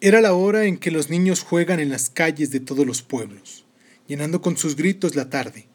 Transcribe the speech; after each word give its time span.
Era 0.00 0.20
la 0.20 0.32
hora 0.32 0.66
en 0.66 0.78
que 0.78 0.92
los 0.92 1.10
niños 1.10 1.40
juegan 1.40 1.80
en 1.80 1.90
las 1.90 2.08
calles 2.08 2.52
de 2.52 2.60
todos 2.60 2.86
los 2.86 3.02
pueblos, 3.02 3.64
llenando 4.06 4.40
con 4.40 4.56
sus 4.56 4.76
gritos 4.76 5.16
la 5.16 5.28
tarde, 5.28 5.66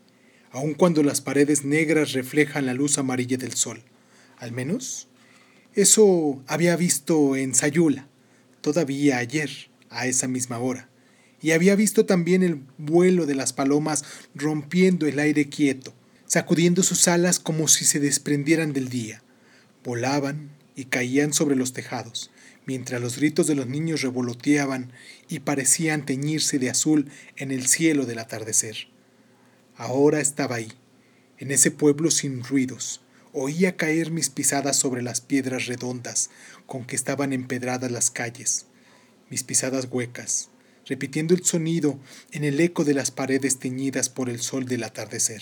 aun 0.49 0.75
cuando 0.75 1.03
las 1.03 1.19
paredes 1.19 1.65
negras 1.65 2.13
reflejan 2.13 2.65
la 2.65 2.73
luz 2.73 2.97
amarilla 2.97 3.35
del 3.35 3.51
sol. 3.51 3.83
Al 4.37 4.53
menos, 4.53 5.09
eso 5.73 6.41
había 6.47 6.77
visto 6.77 7.35
en 7.35 7.53
Sayula, 7.53 8.07
todavía 8.61 9.17
ayer, 9.17 9.49
a 9.89 10.07
esa 10.07 10.29
misma 10.29 10.57
hora, 10.57 10.87
y 11.41 11.51
había 11.51 11.75
visto 11.75 12.05
también 12.05 12.43
el 12.43 12.61
vuelo 12.77 13.25
de 13.25 13.35
las 13.35 13.51
palomas 13.51 14.05
rompiendo 14.35 15.05
el 15.05 15.19
aire 15.19 15.49
quieto, 15.49 15.93
sacudiendo 16.27 16.81
sus 16.81 17.09
alas 17.09 17.39
como 17.39 17.67
si 17.67 17.83
se 17.83 17.99
desprendieran 17.99 18.71
del 18.71 18.87
día. 18.87 19.21
Volaban 19.83 20.51
y 20.75 20.85
caían 20.85 21.33
sobre 21.33 21.55
los 21.55 21.73
tejados, 21.73 22.31
mientras 22.65 23.01
los 23.01 23.17
gritos 23.17 23.47
de 23.47 23.55
los 23.55 23.67
niños 23.67 24.01
revoloteaban 24.01 24.91
y 25.27 25.39
parecían 25.39 26.05
teñirse 26.05 26.59
de 26.59 26.69
azul 26.69 27.09
en 27.35 27.51
el 27.51 27.67
cielo 27.67 28.05
del 28.05 28.19
atardecer. 28.19 28.87
Ahora 29.75 30.19
estaba 30.19 30.57
ahí, 30.57 30.71
en 31.37 31.51
ese 31.51 31.71
pueblo 31.71 32.11
sin 32.11 32.43
ruidos. 32.43 33.01
Oía 33.33 33.75
caer 33.75 34.11
mis 34.11 34.29
pisadas 34.29 34.77
sobre 34.77 35.01
las 35.01 35.19
piedras 35.19 35.65
redondas 35.65 36.29
con 36.67 36.85
que 36.85 36.95
estaban 36.95 37.33
empedradas 37.33 37.91
las 37.91 38.11
calles, 38.11 38.67
mis 39.29 39.43
pisadas 39.43 39.87
huecas, 39.89 40.49
repitiendo 40.85 41.33
el 41.33 41.43
sonido 41.43 41.99
en 42.31 42.43
el 42.43 42.59
eco 42.59 42.83
de 42.83 42.93
las 42.93 43.09
paredes 43.09 43.57
teñidas 43.57 44.09
por 44.09 44.29
el 44.29 44.39
sol 44.39 44.65
del 44.65 44.83
atardecer. 44.83 45.41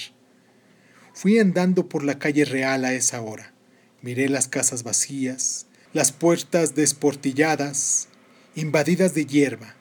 Fui 1.13 1.39
andando 1.39 1.89
por 1.89 2.03
la 2.03 2.17
calle 2.17 2.45
real 2.45 2.85
a 2.85 2.93
esa 2.93 3.21
hora. 3.21 3.53
Miré 4.01 4.29
las 4.29 4.47
casas 4.47 4.81
vacías, 4.81 5.67
las 5.93 6.11
puertas 6.11 6.73
desportilladas, 6.73 8.07
invadidas 8.55 9.13
de 9.13 9.27
hierba. 9.27 9.75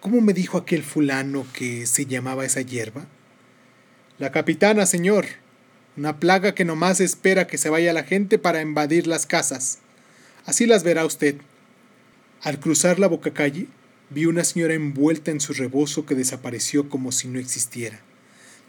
¿Cómo 0.00 0.22
me 0.22 0.32
dijo 0.32 0.56
aquel 0.56 0.82
fulano 0.82 1.46
que 1.52 1.86
se 1.86 2.06
llamaba 2.06 2.46
esa 2.46 2.62
hierba? 2.62 3.06
La 4.18 4.32
capitana, 4.32 4.86
señor. 4.86 5.26
Una 5.98 6.18
plaga 6.18 6.54
que 6.54 6.64
nomás 6.64 7.00
espera 7.00 7.46
que 7.46 7.58
se 7.58 7.68
vaya 7.68 7.92
la 7.92 8.04
gente 8.04 8.38
para 8.38 8.62
invadir 8.62 9.06
las 9.06 9.26
casas. 9.26 9.80
Así 10.46 10.64
las 10.64 10.82
verá 10.82 11.04
usted. 11.04 11.36
Al 12.40 12.60
cruzar 12.60 12.98
la 12.98 13.08
boca 13.08 13.32
calle, 13.32 13.66
vi 14.08 14.24
una 14.24 14.44
señora 14.44 14.72
envuelta 14.72 15.30
en 15.32 15.40
su 15.40 15.52
rebozo 15.52 16.06
que 16.06 16.14
desapareció 16.14 16.88
como 16.88 17.12
si 17.12 17.28
no 17.28 17.38
existiera. 17.38 18.00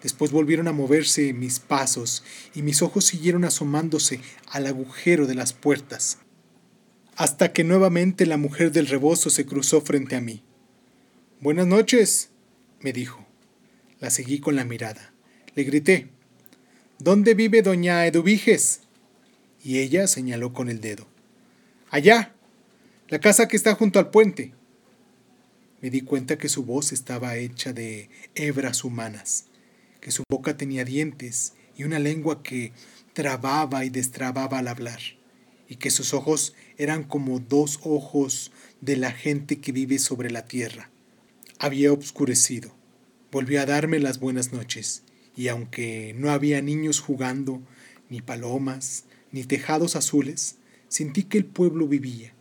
Después 0.02 0.32
volvieron 0.32 0.68
a 0.68 0.74
moverse 0.74 1.34
mis 1.34 1.60
pasos 1.60 2.24
y 2.56 2.62
mis 2.62 2.82
ojos 2.82 3.06
siguieron 3.06 3.44
asomándose 3.46 4.20
al 4.48 4.68
agujero 4.68 5.28
de 5.28 5.36
las 5.36 5.54
puertas 5.54 6.18
hasta 7.22 7.54
que 7.54 7.64
nuevamente 7.64 8.26
la 8.26 8.38
mujer 8.38 8.72
del 8.72 8.88
rebozo 8.88 9.30
se 9.30 9.46
cruzó 9.46 9.82
frente 9.82 10.16
a 10.16 10.22
mí. 10.22 10.42
Buenas 11.40 11.68
noches, 11.68 12.30
me 12.80 12.94
dijo. 12.94 13.28
La 14.00 14.10
seguí 14.10 14.40
con 14.40 14.56
la 14.56 14.66
mirada. 14.66 15.14
Le 15.54 15.64
grité, 15.64 16.10
¿Dónde 16.98 17.36
vive 17.36 17.62
doña 17.62 18.08
Eduviges? 18.08 18.82
Y 19.64 19.80
ella 19.80 20.08
señaló 20.08 20.54
con 20.54 20.70
el 20.70 20.82
dedo. 20.82 21.08
Allá, 21.92 22.34
la 23.10 23.20
casa 23.20 23.48
que 23.48 23.58
está 23.58 23.76
junto 23.76 24.00
al 24.00 24.10
puente. 24.10 24.54
Me 25.82 25.92
di 25.92 26.02
cuenta 26.02 26.40
que 26.40 26.50
su 26.50 26.64
voz 26.64 26.92
estaba 26.92 27.36
hecha 27.38 27.72
de 27.72 28.10
hebras 28.34 28.84
humanas, 28.84 29.46
que 30.02 30.12
su 30.12 30.24
boca 30.30 30.58
tenía 30.58 30.84
dientes 30.84 31.54
y 31.78 31.86
una 31.86 32.00
lengua 32.00 32.44
que 32.44 32.74
trababa 33.14 33.86
y 33.86 33.90
destrababa 33.90 34.60
al 34.60 34.68
hablar 34.68 35.00
y 35.72 35.78
que 35.78 35.90
sus 35.90 36.14
ojos 36.14 36.54
eran 36.78 37.06
como 37.06 37.40
dos 37.40 37.80
ojos 37.84 38.52
de 38.82 38.98
la 38.98 39.14
gente 39.14 39.62
que 39.62 39.72
vive 39.72 40.00
sobre 40.00 40.30
la 40.30 40.44
tierra. 40.44 40.90
Había 41.60 41.94
obscurecido. 41.94 42.76
Volvió 43.32 43.62
a 43.62 43.66
darme 43.66 44.00
las 44.00 44.20
buenas 44.20 44.52
noches, 44.52 45.04
y 45.34 45.48
aunque 45.48 46.14
no 46.18 46.30
había 46.30 46.62
niños 46.62 47.00
jugando, 47.00 47.62
ni 48.10 48.22
palomas, 48.22 49.06
ni 49.32 49.46
tejados 49.46 49.96
azules, 49.96 50.58
sentí 50.90 51.24
que 51.24 51.38
el 51.38 51.46
pueblo 51.46 51.88
vivía, 51.88 52.34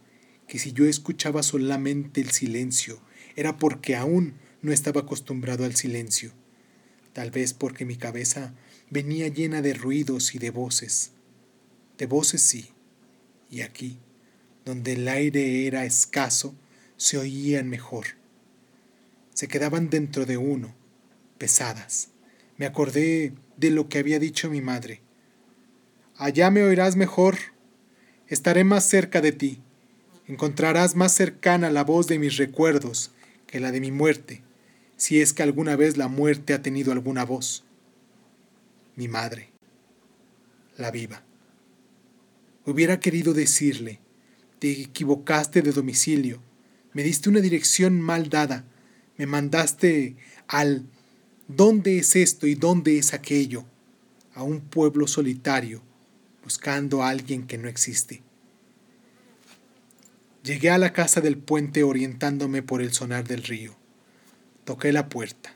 que 0.48 0.58
si 0.58 0.72
yo 0.72 0.86
escuchaba 0.86 1.44
solamente 1.44 2.20
el 2.20 2.32
silencio, 2.32 3.00
era 3.36 3.58
porque 3.58 3.94
aún 3.94 4.34
no 4.60 4.72
estaba 4.72 5.02
acostumbrado 5.02 5.64
al 5.64 5.76
silencio, 5.76 6.32
tal 7.12 7.30
vez 7.30 7.54
porque 7.54 7.84
mi 7.84 7.96
cabeza 7.96 8.54
venía 8.90 9.28
llena 9.28 9.62
de 9.62 9.74
ruidos 9.74 10.34
y 10.34 10.38
de 10.38 10.50
voces. 10.50 11.12
De 11.98 12.06
voces 12.06 12.42
sí, 12.42 12.70
y 13.50 13.62
aquí, 13.62 13.98
donde 14.64 14.92
el 14.92 15.08
aire 15.08 15.66
era 15.66 15.84
escaso, 15.84 16.54
se 16.96 17.18
oían 17.18 17.68
mejor. 17.68 18.06
Se 19.34 19.48
quedaban 19.48 19.90
dentro 19.90 20.26
de 20.26 20.36
uno, 20.36 20.74
pesadas. 21.38 22.08
Me 22.56 22.66
acordé 22.66 23.32
de 23.56 23.70
lo 23.70 23.88
que 23.88 23.98
había 23.98 24.18
dicho 24.18 24.50
mi 24.50 24.60
madre. 24.60 25.00
Allá 26.16 26.50
me 26.50 26.62
oirás 26.62 26.96
mejor, 26.96 27.36
estaré 28.28 28.64
más 28.64 28.86
cerca 28.88 29.20
de 29.20 29.32
ti, 29.32 29.62
encontrarás 30.26 30.94
más 30.94 31.12
cercana 31.12 31.70
la 31.70 31.82
voz 31.82 32.06
de 32.06 32.18
mis 32.18 32.36
recuerdos 32.36 33.12
que 33.46 33.60
la 33.60 33.72
de 33.72 33.80
mi 33.80 33.90
muerte, 33.90 34.42
si 35.00 35.22
es 35.22 35.32
que 35.32 35.42
alguna 35.42 35.76
vez 35.76 35.96
la 35.96 36.08
muerte 36.08 36.52
ha 36.52 36.60
tenido 36.60 36.92
alguna 36.92 37.24
voz. 37.24 37.64
Mi 38.96 39.08
madre, 39.08 39.48
la 40.76 40.90
viva. 40.90 41.22
Hubiera 42.66 43.00
querido 43.00 43.32
decirle, 43.32 43.98
te 44.58 44.70
equivocaste 44.70 45.62
de 45.62 45.72
domicilio, 45.72 46.42
me 46.92 47.02
diste 47.02 47.30
una 47.30 47.40
dirección 47.40 47.98
mal 47.98 48.28
dada, 48.28 48.66
me 49.16 49.24
mandaste 49.24 50.16
al 50.48 50.84
¿dónde 51.48 51.96
es 51.96 52.14
esto 52.14 52.46
y 52.46 52.54
dónde 52.54 52.98
es 52.98 53.14
aquello? 53.14 53.64
a 54.34 54.42
un 54.42 54.60
pueblo 54.60 55.06
solitario, 55.06 55.82
buscando 56.44 57.02
a 57.02 57.08
alguien 57.08 57.46
que 57.46 57.56
no 57.56 57.68
existe. 57.68 58.22
Llegué 60.44 60.70
a 60.70 60.78
la 60.78 60.92
casa 60.92 61.22
del 61.22 61.38
puente 61.38 61.82
orientándome 61.84 62.62
por 62.62 62.80
el 62.80 62.92
sonar 62.92 63.26
del 63.26 63.42
río. 63.42 63.79
Toqué 64.70 64.92
la 64.92 65.08
puerta, 65.08 65.52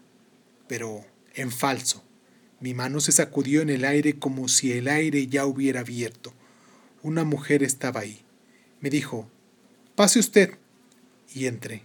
pero 0.66 1.04
en 1.34 1.52
falso. 1.52 2.02
Mi 2.58 2.74
mano 2.74 2.98
se 2.98 3.12
sacudió 3.12 3.62
en 3.62 3.70
el 3.70 3.84
aire 3.84 4.18
como 4.18 4.48
si 4.48 4.72
el 4.72 4.88
aire 4.88 5.28
ya 5.28 5.46
hubiera 5.46 5.82
abierto. 5.82 6.34
Una 7.00 7.22
mujer 7.22 7.62
estaba 7.62 8.00
ahí. 8.00 8.24
Me 8.80 8.90
dijo, 8.90 9.30
pase 9.94 10.18
usted. 10.18 10.58
Y 11.32 11.46
entré. 11.46 11.84